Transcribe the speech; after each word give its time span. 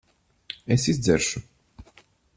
Es 0.75 0.87
izdzeršu. 0.93 1.43